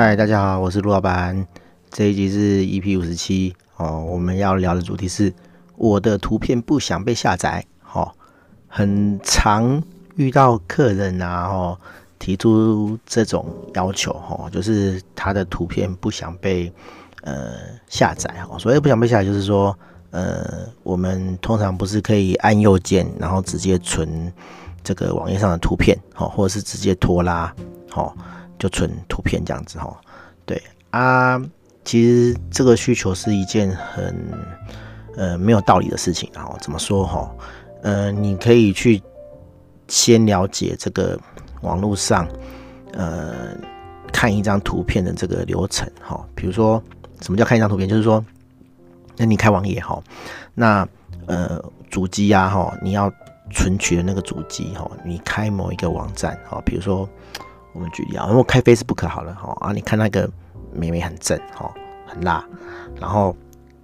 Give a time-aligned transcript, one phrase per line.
[0.00, 1.44] 嗨，大家好，我是陆老板。
[1.90, 5.34] 这一集是 EP 五十七哦，我们要聊的主题是
[5.74, 7.66] 我的图片不想被下载。
[7.92, 8.08] 哦，
[8.68, 9.82] 很常
[10.14, 11.78] 遇到客人啊，哦，
[12.16, 13.44] 提出这种
[13.74, 16.72] 要求，哦，就是他的图片不想被
[17.22, 17.54] 呃
[17.88, 18.32] 下载。
[18.48, 19.76] 哦，所谓不想被下载，就是说，
[20.12, 24.32] 呃，我们通常不是可以按右键，然后直接存
[24.84, 27.52] 这个网页上的图片，哦，或者是直接拖拉，
[27.94, 28.14] 哦。
[28.58, 29.96] 就存图片这样子哈，
[30.44, 31.40] 对啊，
[31.84, 34.14] 其实这个需求是一件很
[35.16, 36.56] 呃没有道理的事情啊。
[36.60, 37.30] 怎么说哈？
[37.82, 39.00] 呃，你可以去
[39.86, 41.16] 先了解这个
[41.60, 42.26] 网络上
[42.92, 43.56] 呃
[44.12, 46.26] 看一张图片的这个流程哈。
[46.34, 46.82] 比如说，
[47.20, 47.88] 什么叫看一张图片？
[47.88, 48.24] 就是说，
[49.16, 50.02] 那你开网页哈，
[50.54, 50.88] 那
[51.26, 53.12] 呃主机呀哈，你要
[53.52, 57.08] 存取的那个主机哈，你开某一个网站哈，比如说。
[57.72, 60.28] 我们举例啊，如果开 Facebook 好了哈啊，你看那个
[60.72, 61.72] 美眉很正哈，
[62.06, 62.44] 很辣，
[63.00, 63.36] 然后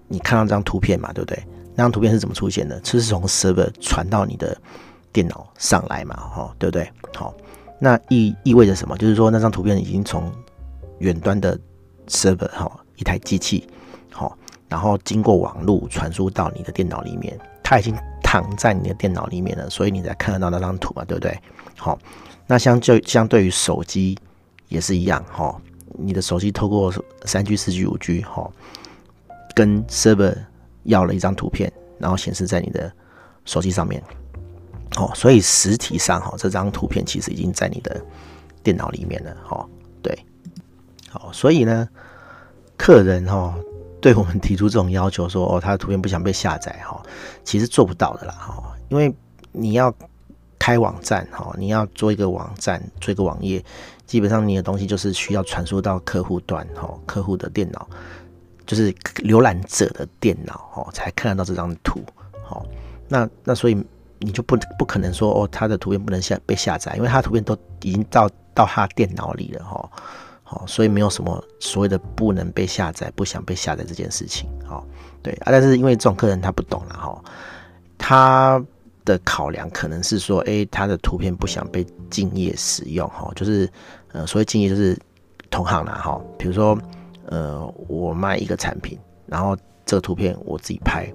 [0.08, 1.40] 你看到这张图片嘛，对不对？
[1.74, 2.78] 那张图片是怎么出现的？
[2.80, 4.56] 就是从 server 传到你的
[5.12, 6.90] 电脑上来嘛，哈，对不对？
[7.14, 7.34] 好，
[7.78, 8.96] 那意意味着什么？
[8.96, 10.32] 就是说那张图片已经从
[10.98, 11.58] 远端的
[12.08, 13.68] server 哈，一台机器
[14.10, 14.36] 好，
[14.68, 21.38] 然后经过网络传输到你的电脑里面，它已经躺在你的电脑里面了，所以你才看得到那张图嘛，对不对？
[21.76, 21.98] 好。
[22.46, 24.18] 那相对相对于手机
[24.68, 25.58] 也是一样哈，
[25.98, 26.92] 你的手机透过
[27.24, 28.50] 三 G、四 G、五 G 哈，
[29.54, 30.36] 跟 server
[30.82, 32.92] 要了一张图片，然后显示在你的
[33.46, 34.02] 手机上面，
[34.96, 38.04] 哦，所以实体上哈，这张图片其实已经在你的
[38.62, 39.66] 电脑里面了哈，
[40.02, 40.18] 对，
[41.08, 41.88] 好，所以呢，
[42.76, 43.54] 客人哈
[44.02, 47.02] 对我们提出这种要求说哦，他的图片不想被下载哈，
[47.42, 49.14] 其实做不到的啦哈，因为
[49.50, 49.94] 你要。
[50.64, 53.62] 开网站哈，你要做一个网站，做一个网页，
[54.06, 57.86] 基本上你的东西就是需要传输到客户端哈，客户的电脑，
[58.64, 62.00] 就是浏览者的电脑哦，才看得到这张图。
[62.42, 62.64] 好，
[63.08, 63.76] 那那所以
[64.18, 69.90] 你就不不可能说哦，他的图片不能下被下载，因为他的图片都已经到到他电脑里了哈。
[70.44, 74.48] 好，所以没有什么所谓的不能被下载、不想被下载这件事情。
[74.66, 74.82] 好，
[75.22, 77.22] 对啊，但是因为这种客人他不懂了哈，
[77.98, 78.64] 他。
[79.04, 83.70] 的考量可能是说，哎，他的图片不想被竞业使用，哈，就是，
[84.12, 84.98] 呃，所谓竞业就是
[85.50, 86.78] 同行啦，哈，比如说，
[87.26, 89.54] 呃，我卖一个产品，然后
[89.84, 91.06] 这个图片我自己拍，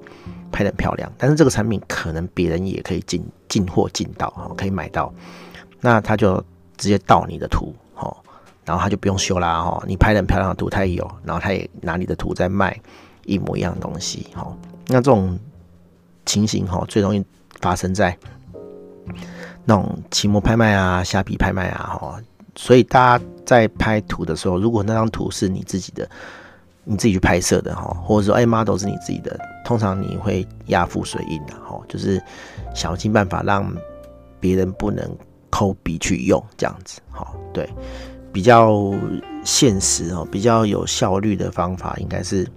[0.52, 5.12] 拍得很漂亮，但是这个产品可能别人也可以进进货进到，哈，可以买到，
[5.82, 6.38] 那他就
[6.78, 8.16] 直接盗你的图，哈，
[8.66, 12.80] 然后他就不用修啦，哈，你拍得很漂亮的图他也有，然后他也拿你的图在卖
[13.26, 14.56] 一模一样的东西，哈，
[14.88, 15.40] 那这种
[16.28, 17.26] 情形，哈，最容易。
[17.62, 18.18] 发生在
[19.66, 22.20] 那种奇摩拍卖啊、虾皮拍卖啊，哈，
[22.56, 26.10] 所以大家在拍图的时候，如果那张图是你自己的，
[26.84, 32.22] 你自己去拍摄的哈，或者说哎，model 是你自己的，通常你会压附水印的哈，就是
[32.74, 33.72] 想尽办法让
[34.40, 35.08] 别人不能
[35.50, 37.70] 抠笔去用这样子，哈，对，
[38.32, 38.94] 比较
[39.44, 42.48] 现实哦，比较有效率的方法，应该是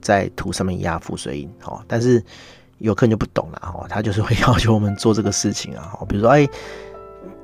[0.00, 2.24] 在图上面压附水印，哈，但是。
[2.78, 6.46] 有客人就不懂了哈，他就是会要求我们做这个事情啊，比如说哎，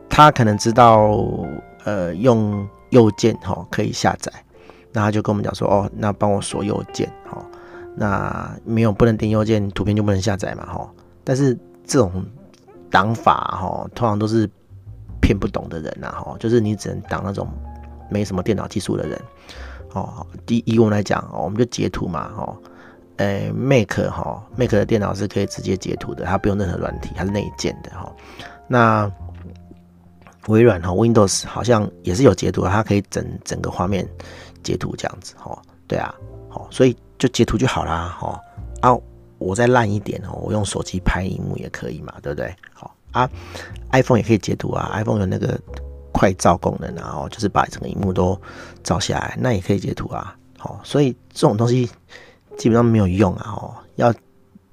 [0.09, 1.19] 他可能知道
[1.85, 4.31] 呃用右键哈可以下载，
[4.93, 7.43] 那他就跟我们讲说哦，那帮我锁右键哈，
[7.97, 10.89] 那没有不能点右键，图片就不能下载嘛哈。
[11.25, 12.25] 但是这种
[12.91, 14.49] 挡法哈，通常都是
[15.21, 17.49] 骗不懂的人呐哈，就是你只能挡那种
[18.11, 19.19] 没什么电脑技术的人
[19.95, 20.27] 哦。
[20.45, 22.57] 第一，我们来讲，哦我们就截图嘛哈
[23.23, 23.29] 哈。
[23.29, 28.13] 呃，Mac 哈，Mac 的电脑是可以直接截图的，它不用任何软体，它是内建的哈。
[28.67, 29.11] 那
[30.49, 34.05] 微软哈，Windows 好像也是有截图，它可以整整个画面
[34.65, 35.57] 截图这样子哈。
[35.87, 36.13] 对啊，
[36.49, 38.41] 好，所以就截图就好啦哈。
[38.81, 38.99] 啊，
[39.39, 42.53] 我再烂一点哦，我用手机拍荧幕也可以嘛，对不对？
[42.73, 43.31] 好啊
[43.93, 45.61] ，iPhone 也可以截图啊，iPhone 有那个
[46.13, 48.41] 快照功能啊，哦，就是把整个荧幕都
[48.83, 50.37] 照下来，那也可以截图啊。
[50.59, 51.89] 好，所以这种东西。
[52.57, 53.55] 基本上没有用啊！
[53.57, 54.13] 哦，要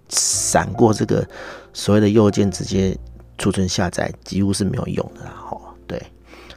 [0.09, 1.27] 闪过这个
[1.73, 2.97] 所谓的右键直接
[3.37, 5.33] 储存下载，几乎是没有用的啦！
[5.49, 6.01] 哦，对，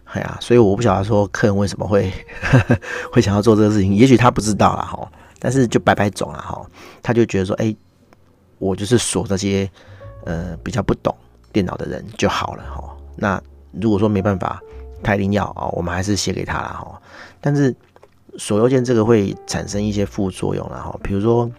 [0.05, 2.11] 哎呀，所以我不晓得说客人为什么会
[2.43, 2.79] 呵 呵
[3.13, 4.83] 会想要做这个事情，也许他不知道啦！
[4.83, 6.41] 哈，但是就摆摆种啊！
[6.41, 6.67] 哈，
[7.03, 7.75] 他就觉得说，哎，
[8.59, 9.71] 我就是锁这些
[10.25, 11.15] 呃比较不懂
[11.53, 12.65] 电脑的人就好了！
[12.65, 13.43] 哈，那
[13.73, 14.61] 如果说没办法，
[15.03, 16.69] 他一定要啊，我们还是写给他了！
[16.69, 17.01] 哈，
[17.41, 17.75] 但是。
[18.39, 21.51] 锁右键这个会产生一些副作用，然后比如说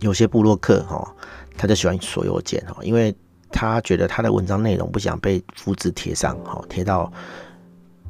[0.00, 1.14] 有些部落客哈，
[1.56, 3.14] 他就喜欢锁右键哈，因为
[3.50, 7.12] 他觉得他的文章内容不想被复制贴上哈，贴到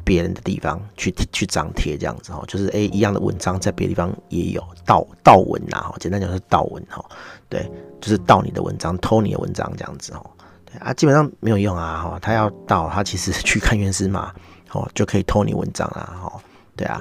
[0.05, 7.05] 别人的地方去去张贴这样子哈，就是诶、一样的文章在别的地方也有盗盗文呐哈，简单讲是盗文哈，
[7.49, 10.25] 对，就是盗你的文章，偷你的文章这样子哈，
[10.65, 14.33] 对啊，基本上没有用啊哈，他要盗他其实 去看原始码
[14.73, 16.43] 哦就可以偷你文章啦哈，
[16.77, 17.01] 对啊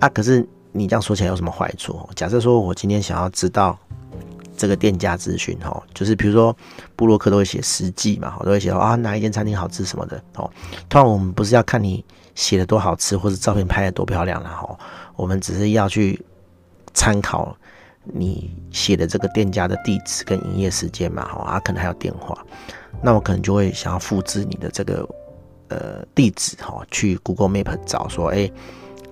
[0.00, 2.08] 啊，可是你这样说起来有什么坏处？
[2.14, 3.78] 假设说我今天想要知道。
[4.58, 6.56] 这个店家资讯哈，就是比如说
[6.96, 10.50] 部落客都会写实际嘛，都会写啊哪一间餐厅好吃什么的哦。
[10.88, 12.02] 通常我们不是要看你
[12.34, 14.78] 写的多好吃，或者照片拍的多漂亮啦哈，
[15.14, 16.24] 我们只是要去
[16.94, 17.54] 参考
[18.04, 22.42] 你写的这个店家的地址跟营业时间嘛哈，啊可能还有电话，
[23.02, 25.06] 那我可能就会想要复制你的这个
[25.68, 28.50] 呃地址哈，去 Google Map 找说哎。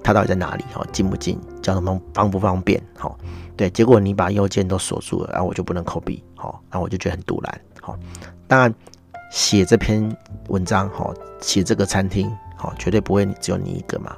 [0.04, 0.64] 他到底在哪里？
[0.72, 1.40] 哈，近不近？
[1.62, 2.80] 交通方方不方便？
[2.94, 3.10] 哈，
[3.56, 3.70] 对。
[3.70, 7.98] 结果你把右键都锁住了，然后我就不能 copy，好，然后我就觉得很赌烂，好。
[8.46, 8.72] 当然，
[9.30, 10.14] 写这篇
[10.48, 11.10] 文章，哈，
[11.40, 14.14] 写这个餐厅，好，绝对不会只有你一个嘛。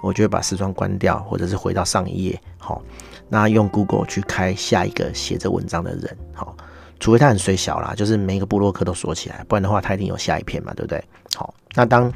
[0.00, 2.80] 我就会把视窗关掉，或者是回到上一页，好，
[3.28, 6.54] 那用 Google 去开下一个写这文章的人，好，
[7.00, 11.02] 除非他很水小啦，就是每一个部落客都锁起来，不然的话他一定有下一篇嘛，对不对？
[11.34, 12.12] 好，那当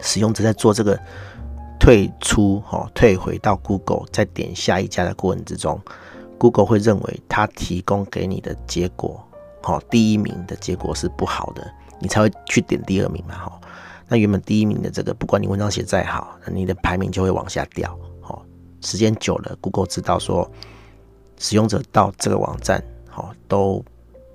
[0.00, 0.98] 使用者在做这个。
[1.78, 5.80] 退出哈，退回到 Google，再点下一家的过程之中
[6.38, 9.22] ，Google 会认为他提供给你的结果，
[9.62, 11.70] 哈，第一名的结果是不好的，
[12.00, 13.60] 你才会去点第二名嘛，哈。
[14.08, 18.36] 那原本第一名的这个，不管你文章写再好，你的排名就会往下掉，哈。
[18.80, 20.50] 时间久了，Google 知道说
[21.38, 23.84] 使用者到这个网站，哈，都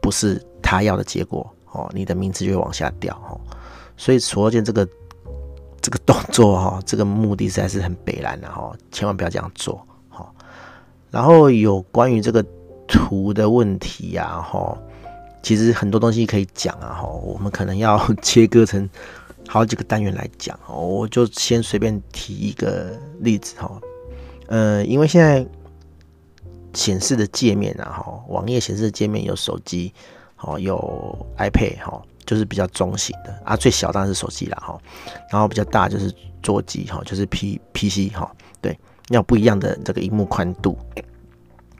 [0.01, 3.37] 不是他要的结果，哦，你的名字就会往下掉，哈。
[3.97, 4.87] 所以，所见这个。
[5.81, 10.31] 这个动作哈，这个目的实在是很北烂的哈，千万不要这样做哈。
[11.09, 12.45] 然后有关于这个
[12.87, 14.77] 图的问题呀哈，
[15.41, 18.87] 其实很多东西可以讲啊哈，我们可能要切割成
[19.47, 20.85] 好几个单元来讲哦。
[20.85, 23.81] 我就先随便提一个例子哈，
[24.47, 25.45] 呃，因为现在
[26.73, 29.91] 显示的界面啊哈，网页显示的界面有手机，
[30.41, 32.01] 哦，有 iPad 哈。
[32.25, 34.79] 就是比较中型的啊，最小当然是手机啦哈，
[35.29, 38.31] 然后比较大就是桌机哈，就是 P P C 哈，
[38.61, 38.77] 对，
[39.09, 40.77] 要不一样的这个荧幕宽度。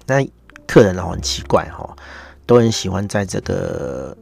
[0.05, 0.27] 那
[0.67, 1.95] 客人呢很奇怪哈，
[2.45, 4.17] 都很喜欢在这个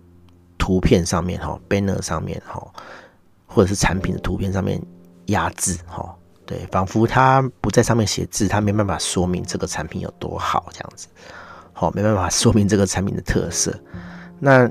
[0.57, 2.61] 图片上面哈，banner 上面哈，
[3.47, 4.81] 或者是产品的图片上面
[5.27, 6.15] 压字哈，
[6.45, 11.07] 对，仿佛他不在上面写字，他没办法说明这个产品有多好这样子，
[11.73, 13.73] 好，没办法说明这个产品的特色，
[14.39, 14.69] 那。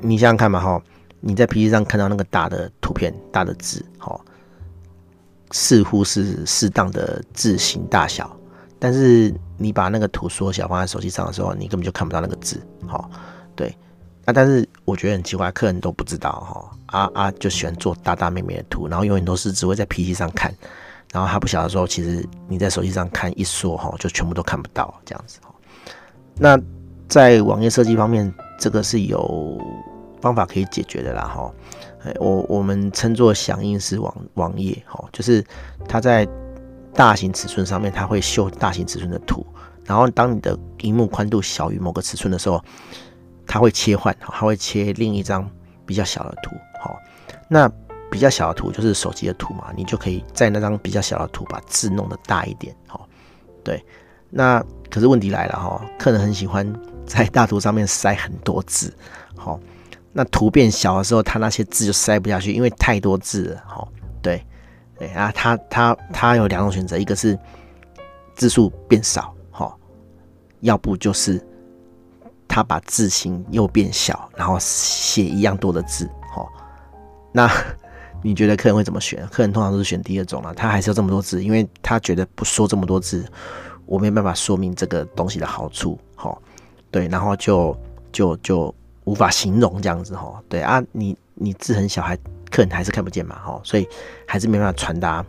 [0.00, 0.82] 你想想看嘛，哈，
[1.20, 4.18] 你在 PC 上看到那个大的图片、大的字，哈，
[5.50, 8.34] 似乎是适当的字形大小，
[8.78, 13.08] 但是你把那个图缩小放在手机上的时候，你根本就看不到那个字，哈，
[13.56, 13.76] 对，
[14.24, 20.54] 那但是我觉得很奇怪，客人都不知道，哈，啊啊，就喜欢做大大美美的图，然后永远都是只会在 PC 上看，
[21.12, 25.52] 然后他不晓得说，其实你在手机上看一缩，哈，就全部都看不到这样子，哈，
[26.36, 26.60] 那
[27.08, 29.58] 在网页设计方面，这个是有。
[30.20, 31.54] 方法可以解决的啦，哈，
[32.18, 35.44] 我我们称作响应式网网页，哈，就是
[35.86, 36.26] 它在
[36.92, 39.46] 大型尺寸上面，它会秀大型尺寸的图，
[39.84, 42.60] 然后当你的荧幕宽度小于某个尺寸的时候，
[43.46, 45.48] 它会切换，它会切另一张
[45.86, 46.50] 比较小的图，
[46.82, 46.98] 好，
[47.46, 47.70] 那
[48.10, 53.08] 比较小的图就是手机的图嘛，你就可以在那张比较小的图把字弄得大一点，好，
[53.62, 53.80] 对，
[54.30, 56.66] 那可是问题来了，哈，客人很喜欢
[57.08, 58.94] 在大图上面塞很多字，
[59.34, 59.58] 好。
[60.10, 63.62] 那图变小的时候，它那些字就塞不下去，因为太多字了。
[63.66, 63.88] 哈，
[64.20, 64.44] 对，
[64.98, 67.38] 对啊，它它它有两种选择，一个是
[68.34, 69.72] 字数变少，哈，
[70.60, 71.40] 要不就是
[72.48, 76.44] 它把字形又变小，然后写一样多的字，哈。
[77.30, 77.48] 那
[78.24, 79.24] 你觉得客人会怎么选？
[79.28, 83.24] 客人通常都是选第二种了，他还是要这么多字，因为他觉得不说这么多字，
[83.86, 86.36] 我没有办法说明这个东西的好处，哈，
[86.90, 87.76] 对，然后就
[88.12, 88.74] 就就。
[89.04, 92.14] 无法形容这样子哈，对啊，你你字很小，还
[92.50, 93.88] 客人还是看不见嘛哈，所以
[94.26, 95.24] 还是没办法传达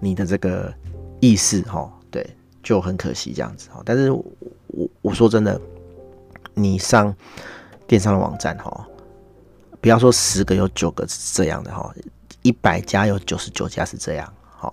[0.00, 0.70] 你的这个
[1.18, 2.28] 意思哈，对，
[2.62, 3.80] 就很可惜这样子哈。
[3.86, 4.22] 但是我
[5.00, 5.58] 我说真的，
[6.52, 7.16] 你上
[7.86, 8.86] 电商的网站哈，
[9.80, 11.90] 不要说十个有九个是这样的哈，
[12.42, 14.70] 一百家有九十九家是这样哈，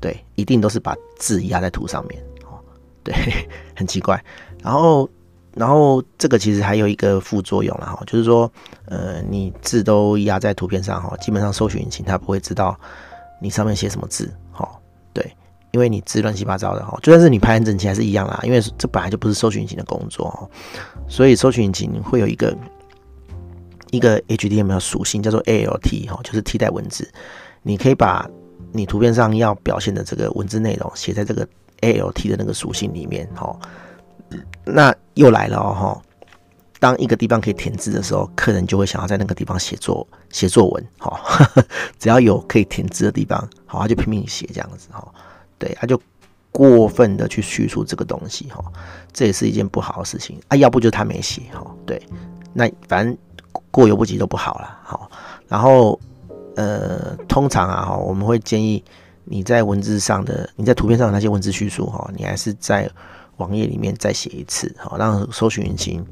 [0.00, 2.58] 对，一定都是把字压在图上面哦，
[3.04, 3.14] 对，
[3.76, 4.20] 很奇怪，
[4.64, 5.08] 然后。
[5.54, 8.50] 然后这个其实还有一个副作用了哈，就是说，
[8.86, 12.78] 呃，你字都压在图片上哈，基本上搜寻引擎它不会知道
[13.40, 14.68] 你上面写什么字哈，
[15.12, 15.34] 对，
[15.72, 20.48] 因为你字乱七八糟的哈，就算是你排很整齐还是一样啦，因为这本来就不是搜寻引擎的工作哈，
[21.08, 22.56] 所以搜寻引擎会有一个
[23.90, 27.10] 一个 HTML 属性叫做 ALT 哈，就是替代文字，
[27.62, 28.28] 你可以把
[28.70, 31.46] 你图片上要表现的这个文字内容写在这个
[31.80, 33.58] ALT 的那个属性里面，哈，
[34.64, 36.00] 那又来了哦，
[36.78, 41.20] 当一个地方可以填字的时候，客人就会想要在那个地方写作写作文，哈，
[41.98, 45.06] 只要有可以填字的地方，好，他就拼命写这样子，哈，
[45.58, 46.00] 对，他就
[46.50, 48.64] 过分的去叙述这个东西，哈，
[49.12, 50.40] 这也是一件不好的事情。
[50.48, 52.00] 啊，要不就他没写，哈，对，
[52.52, 53.16] 那反正
[53.70, 55.10] 过犹不及都不好了，好，
[55.48, 55.98] 然后。
[56.56, 58.82] 呃，通常啊，哈，我们会建议
[59.22, 62.90] 你在文字上的，你在图片上的那些文字叙述，哈，你还是在
[63.38, 66.06] 网页里面再写一次，好，让搜寻引擎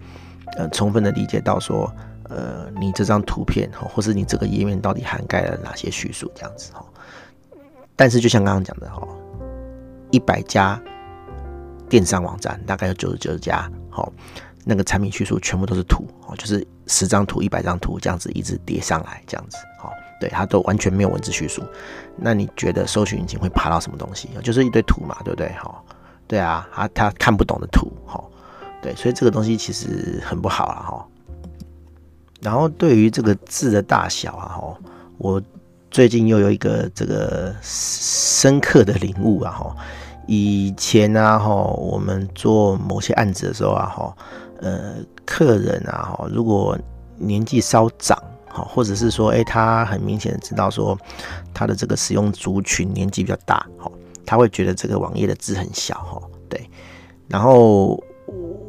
[0.57, 1.89] 呃充分的理解到说，
[2.25, 6.85] 呃，你这张图片，或是你这个页面到底涵盖了哪些叙述，这样子，哈。
[7.95, 9.07] 但是就像刚刚讲的，哈，
[10.11, 10.81] 一百家
[11.89, 14.13] 电商网站，大概有九十九家，好，
[14.65, 19.93] 那个产品叙述全部都是图，哦，就是十张图、一百张图这样子一直叠上来，这样子，好。
[20.19, 21.63] 对，它都完全没有文字叙述，
[22.17, 24.31] 那你觉得搜寻引擎会爬到什么东西？
[24.43, 25.47] 就是一堆图嘛，对不对？
[25.59, 25.85] 哈，
[26.27, 28.23] 对啊，他他看不懂的图，哈，
[28.83, 31.07] 对，所以这个东西其实很不好啊，哈。
[32.41, 34.77] 然后对于这个字的大小啊，哈，
[35.19, 35.43] 我
[35.91, 39.77] 最近又有一个这个深刻的领悟啊，哈。
[40.27, 44.17] 以前啊，哈，我们做某些案子的时候啊，哈，
[44.61, 46.79] 呃，客人啊，哈，如果
[47.17, 48.21] 年纪稍长。
[48.49, 50.97] 哈，或者是说，诶、欸，他很明显知道说，
[51.53, 53.91] 他的这个使用族群年纪比较大，哈，
[54.27, 56.69] 他会觉得这个网页的字很小，哈，对。
[57.29, 58.03] 然后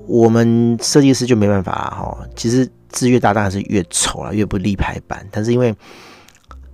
[0.07, 2.17] 我们设计师就没办法了，哈。
[2.35, 5.27] 其实字越大当然是越丑了，越不立排版。
[5.31, 5.75] 但是因为，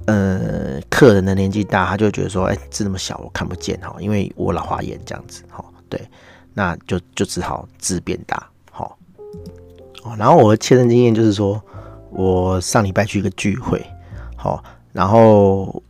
[0.06, 6.00] 呃，客人的年纪大，他就觉得说，诶、欸，字那么小，我看不见，哈，因为我老花眼这样子，哈，对。
[6.54, 8.98] 那就就只好字变大，好。
[10.04, 11.60] 哦，然后我的切身经验就是说。
[12.16, 13.84] 我上礼拜去一个聚会，
[14.38, 15.82] 好，然后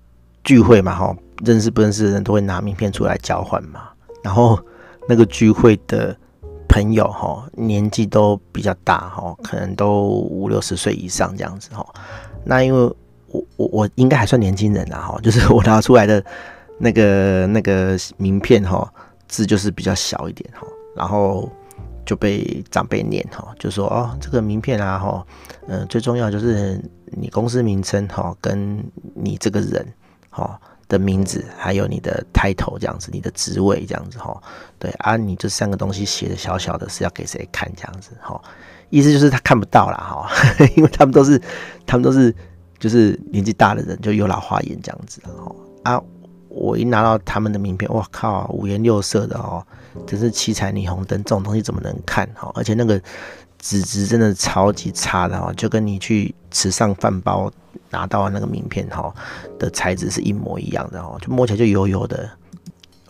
[0.41, 3.89] 聚会嘛，哈，认识不认识的人都会拿名片出来交换嘛。
[4.23, 4.59] 然后
[5.07, 6.15] 那个聚会的
[6.67, 11.85] 朋友，哈，年纪都比较大，哈，可能都五六十岁以上这样子，哈。
[12.43, 12.95] 那因为
[13.27, 16.23] 我我我应该还算年轻人啊，哈，就是我拿出来的
[16.79, 18.91] 那个那个名片，哈，
[19.27, 21.49] 字就是比较小一点，哈，然后。
[22.05, 25.25] 就被长辈念哈，就说哦，这个名片啊哈，
[25.69, 28.77] 嗯，最重要就是你公司名称哈，跟
[29.15, 29.87] 你这个人
[30.29, 34.41] 哈的名字，还有你的 title 这样子，你的职位这样子哈，
[34.77, 38.41] 对啊，你这三个东西写的小小的，是要给谁看这样子哈？
[38.89, 40.29] 意思就是他看不到啦哈，
[40.75, 41.41] 因为他们都是
[41.85, 42.33] 他们都是
[42.79, 46.01] 就是年纪大的人，就有老花眼这样子哈啊。
[46.55, 49.65] 我一拿到他们的名片，哇靠，五颜六色的哦，
[50.05, 52.51] 真是七彩霓虹灯，这种东西怎么能看哈？
[52.53, 53.01] 而且那个
[53.57, 57.51] 纸质真的超级差的哈，就跟你去池上饭包
[57.93, 59.13] 拿到那个名片哈
[59.57, 62.29] 的材质是一模一样的哦，就摸起来就油油的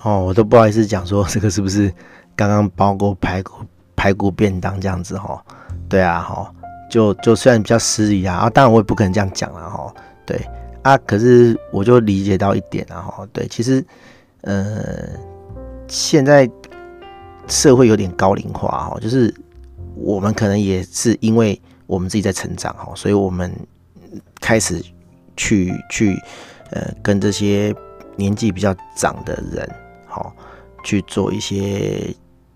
[0.03, 1.91] 哦，我都不好意思讲说这个是不是
[2.35, 3.53] 刚刚包过排骨
[3.95, 5.43] 排骨便当这样子哈？
[5.89, 6.53] 对啊哈，
[6.89, 9.93] 就就虽然比较失礼啊，啊当然我也不可能这样讲了哈，
[10.25, 10.39] 对。
[10.83, 13.81] 啊，可是我就理解到一点啊，哈，对，其实，
[14.41, 15.07] 呃，
[15.87, 16.49] 现在
[17.47, 19.33] 社会有点高龄化哈，就是
[19.95, 23.49] 我们可能也是因为我们自己在成长哈，所以我们
[24.43, 24.83] 开始
[25.35, 26.15] 去去
[26.71, 27.73] 呃跟这些
[28.17, 29.67] 年纪比较长的人
[30.05, 30.29] 哈
[30.83, 32.13] 去做一些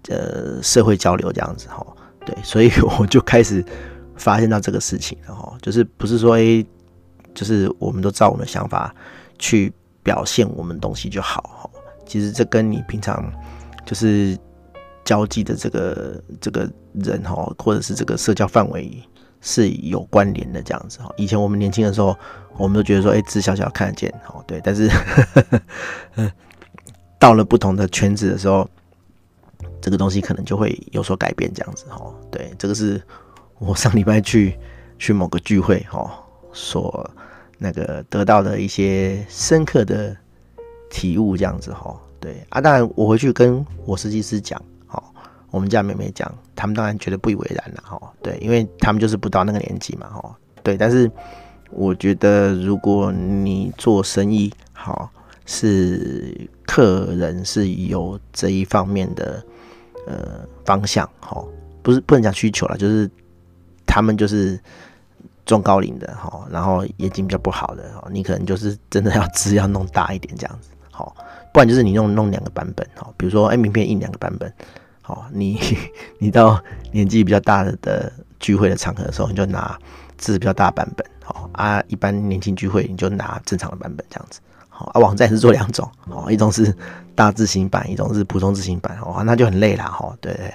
[0.10, 1.84] 呃社会交流这样子哈，
[2.26, 3.64] 对，所以 我就开始
[4.18, 6.66] 发现到这个事情了哈，就是不是说诶。
[7.38, 8.92] 就是我们都照我们的想法
[9.38, 11.70] 去表现我们东西就好，哈
[12.04, 13.32] 其实这跟你平常
[13.86, 14.36] 就是
[15.06, 18.92] 交际的这个这个人哈，或者是这个社交范围
[19.42, 21.14] 是有关联的这样子哈。
[21.18, 22.18] 以前我们年轻的时候，
[22.58, 24.62] 我们都觉得说，哎，字小小看得见，哦，对。
[24.64, 24.90] 但是，
[26.16, 26.32] 嗯，
[27.20, 28.70] 到了不同的圈子的时候，
[29.82, 32.14] 这个东西可能就会有所改变这样子哈。
[32.32, 33.02] 对，这个是
[33.60, 34.58] 我上礼拜去
[35.00, 36.12] 去某个聚会哈
[36.54, 37.10] 所。
[37.60, 40.16] 那个得到的一些深刻的
[40.92, 44.62] 体悟，这样子哈，对啊，当然我回去跟我设计师讲，
[45.52, 51.10] 我们家妹妹讲，他们当然觉得不以为然了哈，对，因为他们就是不到那个年纪嘛，哈，对，但是
[51.72, 55.10] 我觉得如果你做生意，好，
[55.46, 59.44] 是客人是有这一方面的
[60.06, 61.44] 呃方向，哈，
[61.82, 63.10] 不是不能讲需求了，就是
[63.86, 64.60] 他们就是。
[65.48, 71.16] 中高龄的哈，然后眼睛比较不好的哈，你可能就是真的要字要弄大一点这样子，好，
[71.54, 74.54] 不然就是你弄弄两个版本哈，比如说哎，名片印两个版本，
[75.08, 75.60] 哦，你
[76.20, 76.62] 你到
[76.92, 79.78] 年纪比较大的的聚会的场合的时候，你就拿
[80.18, 86.76] 字比较大版本，好啊，一般年轻聚会你就拿正常的版本这样子，好啊，网站是做两种，哦，一种是
[87.16, 90.54] 大字型版，一种是普通字型版，哦，那就很累啦，哈，对对，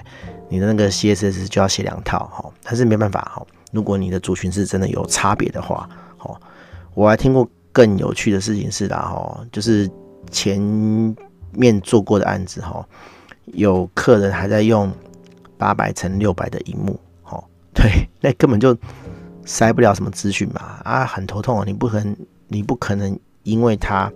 [0.49, 6.39] 你的那个 CSS 就要写两套，哈，但是没办法，哈，如果你的族群是真的有差别的话，哦，
[6.93, 9.89] 我还听过更有趣的事情是啦，哈，就是
[10.31, 10.59] 前
[11.51, 12.85] 面做过的案子，哈，
[13.45, 14.91] 有客人还在用
[15.57, 18.77] 八百乘六百的荧幕，哦，对，那根本就
[19.45, 23.19] 塞不了什么资讯嘛，啊，很头痛啊，你不可能，你不可能。
[23.43, 24.09] 因为他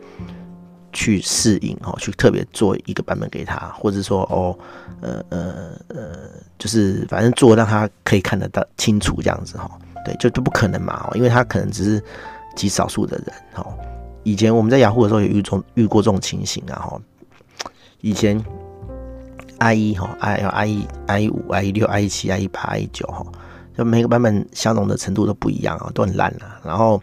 [0.93, 4.57] 去适应哦，去特别做一个版本给他，或者说哦，
[5.01, 9.69] 呃呃呃，就是反正做让他可以看得到清楚这样子哈，
[10.05, 12.01] 对，就就不可能嘛，因为他可能只是
[12.55, 13.67] 极少数的人哈。
[14.23, 17.01] 以前我们在雅虎的时候有遇中遇过这种情形啊哈，
[17.99, 18.41] 以前
[19.59, 23.25] IE 哈，I IE IE 五 IE 六 IE 七 IE 八 IE 九哈，
[23.77, 27.01] 就每个版本相容的程度都不一样啊，都很烂了，然后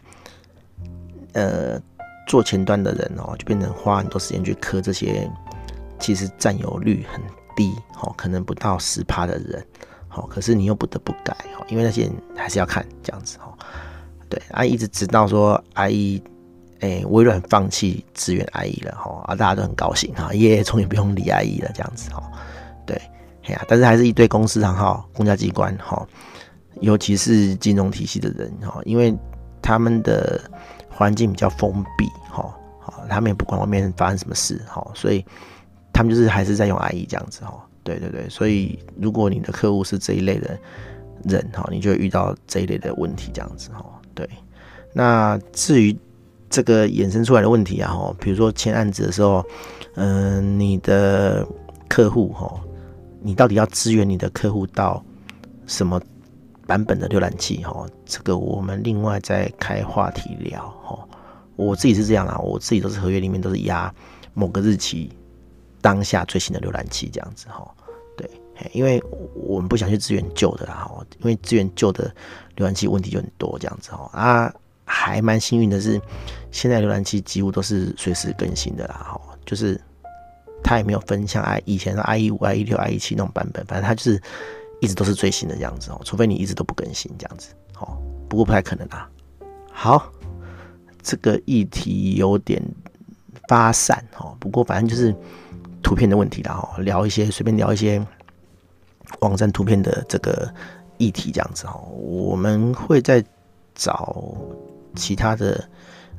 [1.32, 1.80] 呃。
[2.26, 5.30] 做前端的人哦，就变成花很多时间去磕这些，
[6.00, 7.20] 其实占有率很
[7.54, 7.70] 低，
[8.00, 9.62] 哦，可能不到十趴的人，
[10.08, 13.52] 好，可是你又不得不改，哦，因为那些人还是要看这样子，哦，
[14.30, 16.22] 对，啊，一直直到说 IE，
[16.80, 22.22] 哎，微软放弃支援 IE 了，哈，啊，大家都很高兴，哈，耶，终于不用理 IE 了，这样子，哈，
[22.86, 22.96] 对，
[23.44, 26.06] 哎呀，但是还是一堆公司行号、公家机关，哈，
[26.80, 29.14] 尤其是金融体系的人，哈，因为
[29.62, 30.40] 他们的。
[30.96, 35.26] 环境比较封闭，哈，好，他们也不管外面发生什么事，哈，所以
[35.92, 40.56] 他们就是还是在用 IE 这样子，哈，对对对，所以如果你的客户是这一类的
[41.24, 44.24] 人，哈，你就会遇到这一类的问题，这样子，哈，对。
[44.92, 45.98] 那至于
[46.48, 49.44] 这个衍生出来的问题啊，哈，比如说签案子的时候，
[49.96, 51.44] 嗯、你的
[51.88, 52.54] 客户，哈，
[53.24, 55.02] 你到底要支援你的客户到
[55.66, 56.00] 什么？
[56.66, 60.98] 版本的浏览器哈，这个我们另外再开话题聊哈。
[61.56, 63.94] 我自己是这样啦，我自己都是合约里面都是压
[64.32, 65.12] 某个日期
[65.82, 67.70] 当下最新的浏览器这样子哈。
[68.16, 68.26] 对，
[68.72, 68.98] 因为
[69.34, 72.10] 我们不想去支援旧的啦，因为支援旧的
[72.56, 74.08] 浏览器问题就很多这样子哈。
[74.14, 74.50] 啊，
[74.86, 76.00] 还蛮幸运的是，
[76.50, 79.78] 现在浏览器几乎都是随时更新的啦哈，就是
[80.64, 84.20] 它也没有分像 i 以前的 IE 五、IE 六、IE 七那种版本，反正它就是。
[84.80, 87.96] 一直都是最新的这样子哦，除非你一直都不更新这样子，哦，
[88.28, 89.08] 不过不太可能啊。
[89.72, 90.12] 好，
[91.00, 92.62] 这个议题有点
[93.48, 95.14] 发散哦，不过反正就是
[95.82, 98.04] 图片的问题啦哦，聊一些随便聊一些
[99.20, 100.52] 网站图片的这个
[100.98, 103.24] 议题这样子哦，我们会再
[103.74, 104.22] 找
[104.94, 105.66] 其他的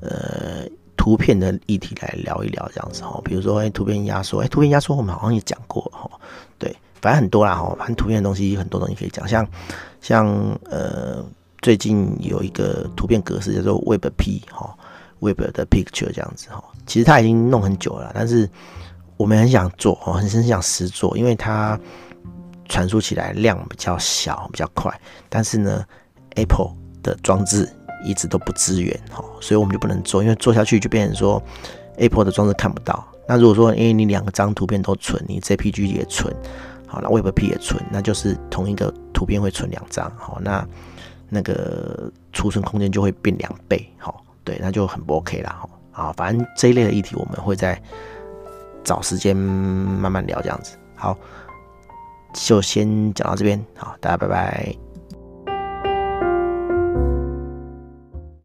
[0.02, 0.66] 呃
[1.06, 6.10] 图片的议题来聊一聊这样子哦，比如说哎图片压缩，哎图片压缩我们好像也讲过哈，
[6.58, 6.76] 对。
[7.00, 9.48] 反正很多啦哈，反正图片的东西很多东西可以讲，像
[10.02, 10.28] 像
[10.64, 11.24] 呃
[11.62, 14.76] 最近有一个图片格式叫做 WebP 哈
[15.20, 18.50] ，Web 的 Picture 这样子哈，其实它已经弄很久了，但是
[19.16, 21.80] 我们很想做哦，很很想实做，因为它
[22.68, 24.92] 传输起来量比较小，比较快，
[25.30, 25.86] 但是呢
[26.32, 27.72] Apple 的装置
[28.04, 31.42] 一直都不支援哈，所以我们就不能做，因为做下去就变成说
[31.98, 33.06] Apple 的装置看不到。
[33.28, 36.36] 那如果说因为你两个张图片都存，你 JPG 也存。
[36.88, 40.66] 好，那 WebP 也存，那就是同一个图片会存两张，好，那
[41.30, 47.82] 那个储存空间就会变两倍，好，对，那就很不 OK 啦，好，反正这一类的议题我们会再
[48.84, 51.18] 找时间慢慢聊，这样子，好，
[52.34, 54.95] 就先讲到这边，好，大家拜拜。